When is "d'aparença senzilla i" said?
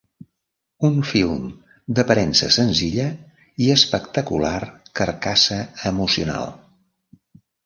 1.99-3.69